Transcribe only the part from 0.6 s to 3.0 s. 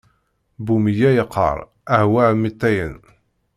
Bu meyya iqqaṛ: awah a mitayen!